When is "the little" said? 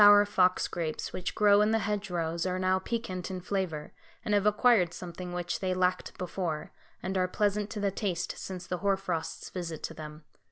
0.33-0.49